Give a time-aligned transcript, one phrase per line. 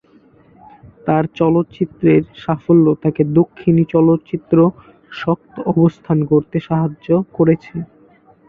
[1.05, 4.57] তার চলচ্চিত্রের সাফল্য তাকে দক্ষিণী চলচ্চিত্র
[5.11, 7.75] শক্ত অবস্থান গড়তে সাহায্য। করেছে।